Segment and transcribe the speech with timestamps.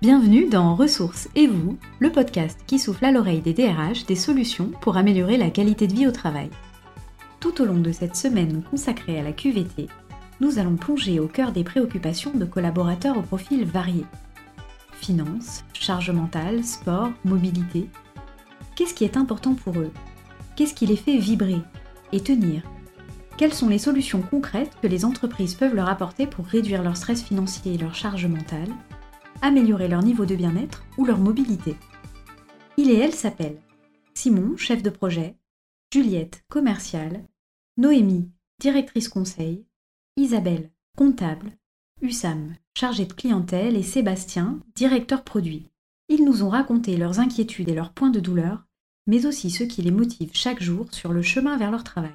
[0.00, 4.70] Bienvenue dans Ressources et vous, le podcast qui souffle à l'oreille des DRH des solutions
[4.80, 6.50] pour améliorer la qualité de vie au travail.
[7.40, 9.88] Tout au long de cette semaine consacrée à la QVT,
[10.40, 14.06] nous allons plonger au cœur des préoccupations de collaborateurs au profil variés.
[14.92, 17.88] Finances, charge mentale, sport, mobilité.
[18.76, 19.90] Qu'est-ce qui est important pour eux?
[20.54, 21.60] Qu'est-ce qui les fait vibrer
[22.12, 22.62] et tenir?
[23.36, 27.20] Quelles sont les solutions concrètes que les entreprises peuvent leur apporter pour réduire leur stress
[27.20, 28.70] financier et leur charge mentale,
[29.42, 31.76] améliorer leur niveau de bien-être ou leur mobilité
[32.76, 33.60] Il et elle s'appellent
[34.14, 35.36] Simon, chef de projet,
[35.92, 37.24] Juliette, commerciale,
[37.76, 39.64] Noémie, directrice conseil,
[40.16, 41.52] Isabelle, comptable,
[42.02, 45.70] Hussam, chargé de clientèle et Sébastien, directeur produit.
[46.08, 48.66] Ils nous ont raconté leurs inquiétudes et leurs points de douleur,
[49.06, 52.14] mais aussi ce qui les motive chaque jour sur le chemin vers leur travail.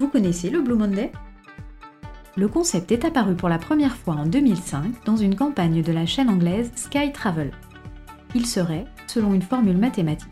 [0.00, 1.12] Vous connaissez le Blue Monday?
[2.34, 6.06] Le concept est apparu pour la première fois en 2005 dans une campagne de la
[6.06, 7.50] chaîne anglaise Sky Travel.
[8.34, 10.30] Il serait, selon une formule mathématique,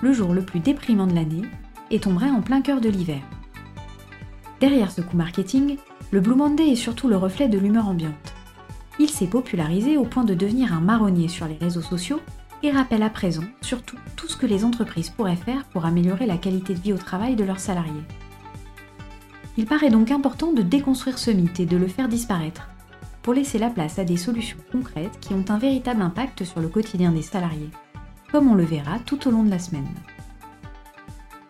[0.00, 1.42] le jour le plus déprimant de l'année
[1.90, 3.20] et tomberait en plein cœur de l'hiver.
[4.58, 5.76] Derrière ce coup marketing,
[6.12, 8.32] le Blue Monday est surtout le reflet de l'humeur ambiante.
[8.98, 12.20] Il s'est popularisé au point de devenir un marronnier sur les réseaux sociaux
[12.62, 16.38] et rappelle à présent surtout tout ce que les entreprises pourraient faire pour améliorer la
[16.38, 18.06] qualité de vie au travail de leurs salariés.
[19.60, 22.70] Il paraît donc important de déconstruire ce mythe et de le faire disparaître,
[23.20, 26.68] pour laisser la place à des solutions concrètes qui ont un véritable impact sur le
[26.68, 27.68] quotidien des salariés,
[28.32, 29.90] comme on le verra tout au long de la semaine.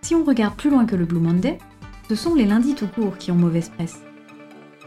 [0.03, 1.59] Si on regarde plus loin que le Blue Monday,
[2.09, 4.01] ce sont les lundis tout court qui ont mauvaise presse.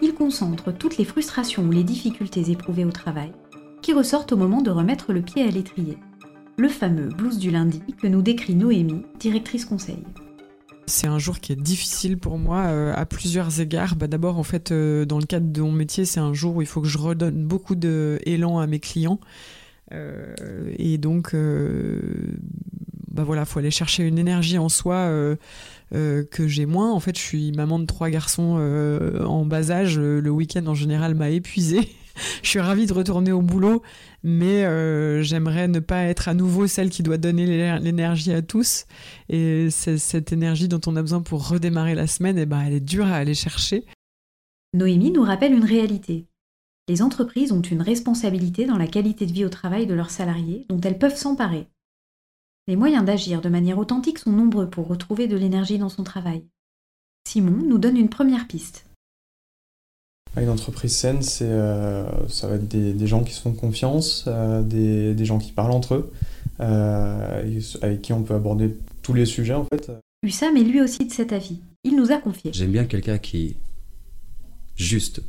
[0.02, 3.32] Ils concentrent toutes les frustrations ou les difficultés éprouvées au travail,
[3.82, 5.98] qui ressortent au moment de remettre le pied à l'étrier.
[6.58, 10.04] Le fameux blues du lundi que nous décrit Noémie, directrice conseil.
[10.86, 13.96] C'est un jour qui est difficile pour moi euh, à plusieurs égards.
[13.96, 16.62] Bah, D'abord, en fait, euh, dans le cadre de mon métier, c'est un jour où
[16.62, 19.20] il faut que je redonne beaucoup d'élan à mes clients.
[19.94, 20.34] Euh,
[20.78, 21.36] et donc,
[23.12, 25.10] bah voilà, faut aller chercher une énergie en soi
[25.92, 26.92] que j'ai moins.
[26.92, 28.58] En fait, je suis maman de trois garçons
[29.26, 30.00] en bas âge.
[30.00, 31.90] Le week-end, en général, m'a épuisée
[32.42, 33.82] je suis ravie de retourner au boulot,
[34.24, 38.86] mais euh, j'aimerais ne pas être à nouveau celle qui doit donner l'énergie à tous.
[39.30, 42.80] Et cette énergie dont on a besoin pour redémarrer la semaine, eh ben, elle est
[42.80, 43.86] dure à aller chercher.
[44.74, 46.26] Noémie nous rappelle une réalité.
[46.90, 50.66] Les entreprises ont une responsabilité dans la qualité de vie au travail de leurs salariés
[50.70, 51.68] dont elles peuvent s'emparer.
[52.68, 56.46] Les moyens d'agir de manière authentique sont nombreux pour retrouver de l'énergie dans son travail.
[57.28, 58.86] Simon nous donne une première piste.
[60.36, 64.64] Une entreprise saine, c'est, euh, ça va être des, gens qui se font confiance, euh,
[64.64, 66.12] des, des, gens qui parlent entre eux,
[66.60, 69.92] euh, avec qui on peut aborder tous les sujets en fait.
[70.24, 71.60] Hussam est lui aussi de cet avis.
[71.84, 72.52] Il nous a confié.
[72.52, 73.56] J'aime bien quelqu'un qui est
[74.76, 75.22] juste.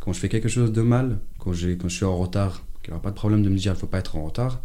[0.00, 2.90] Quand je fais quelque chose de mal, quand, j'ai, quand je suis en retard, qu'il
[2.90, 4.60] n'aura pas de problème de me dire il ne faut pas être en retard.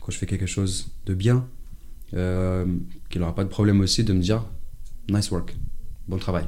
[0.00, 1.48] Quand je fais quelque chose de bien,
[2.10, 4.44] qu'il n'aura pas de problème aussi de me dire
[5.08, 5.56] nice work,
[6.06, 6.44] bon travail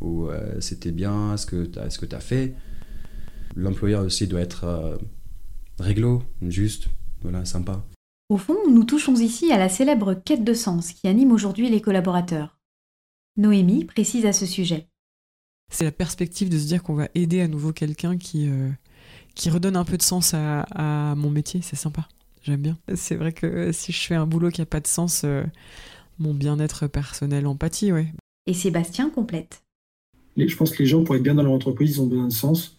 [0.00, 2.54] ou euh, c'était bien ce que tu as, ce que as fait.
[3.54, 4.96] L'employeur aussi doit être euh,
[5.78, 6.88] réglo, juste,
[7.22, 7.84] voilà, sympa.
[8.28, 11.80] Au fond, nous touchons ici à la célèbre quête de sens qui anime aujourd'hui les
[11.80, 12.58] collaborateurs.
[13.36, 14.88] Noémie précise à ce sujet.
[15.70, 18.70] C'est la perspective de se dire qu'on va aider à nouveau quelqu'un qui, euh,
[19.34, 22.08] qui redonne un peu de sens à, à mon métier, c'est sympa,
[22.42, 22.78] j'aime bien.
[22.94, 25.24] C'est vrai que si je fais un boulot qui n'a pas de sens,
[26.18, 28.12] mon bien-être personnel empathie, ouais.
[28.46, 29.65] Et Sébastien complète
[30.36, 32.32] je pense que les gens, pour être bien dans leur entreprise, ils ont besoin de
[32.32, 32.76] sens,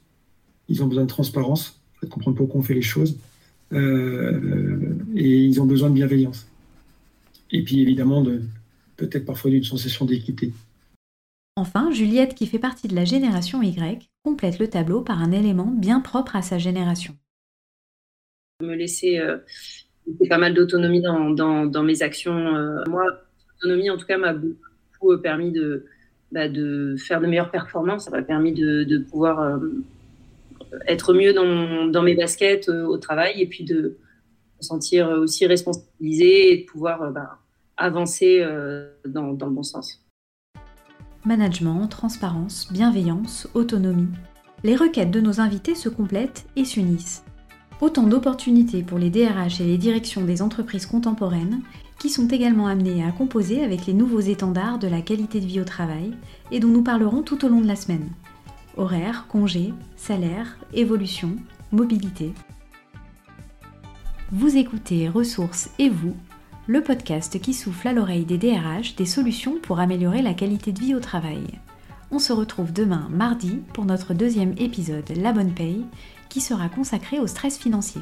[0.69, 3.18] ils ont besoin de transparence, de comprendre pourquoi on fait les choses,
[3.73, 6.47] euh, et ils ont besoin de bienveillance.
[7.51, 8.41] Et puis évidemment, de,
[8.95, 10.53] peut-être parfois d'une sensation d'équité.
[11.56, 15.66] Enfin, Juliette, qui fait partie de la génération Y, complète le tableau par un élément
[15.66, 17.15] bien propre à sa génération.
[18.62, 19.38] Me laisser euh,
[20.30, 22.56] pas mal d'autonomie dans, dans, mes actions.
[22.56, 23.06] Euh, moi,
[23.53, 25.86] l'autonomie, en tout cas, m'a beaucoup permis de,
[26.31, 28.06] bah, de faire de meilleures performances.
[28.06, 29.57] Ça m'a permis de, pouvoir euh,
[30.88, 33.97] être mieux dans, mes baskets euh, au travail et puis de
[34.57, 37.39] me sentir aussi responsabilisé et de pouvoir euh, bah,
[37.77, 38.44] avancer
[39.06, 40.03] dans le bon sens.
[41.25, 44.09] Management, transparence, bienveillance, autonomie.
[44.63, 47.24] Les requêtes de nos invités se complètent et s'unissent.
[47.79, 51.62] Autant d'opportunités pour les DRH et les directions des entreprises contemporaines
[51.99, 55.61] qui sont également amenés à composer avec les nouveaux étendards de la qualité de vie
[55.61, 56.13] au travail
[56.51, 58.09] et dont nous parlerons tout au long de la semaine.
[58.75, 61.35] Horaires, congés, salaire, évolution,
[61.71, 62.33] mobilité.
[64.31, 66.15] Vous écoutez Ressources et vous,
[66.67, 70.79] le podcast qui souffle à l'oreille des DRH des solutions pour améliorer la qualité de
[70.79, 71.43] vie au travail.
[72.11, 75.85] On se retrouve demain, mardi, pour notre deuxième épisode La Bonne Paye,
[76.29, 78.01] qui sera consacré au stress financier.